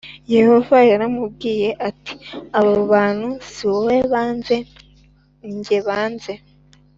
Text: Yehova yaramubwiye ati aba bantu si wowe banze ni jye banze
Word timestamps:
Yehova 0.35 0.77
yaramubwiye 0.91 1.69
ati 1.89 2.13
aba 2.59 2.75
bantu 2.91 3.29
si 3.51 3.63
wowe 3.71 3.97
banze 4.11 4.57
ni 5.41 5.51
jye 5.65 5.79
banze 5.87 6.33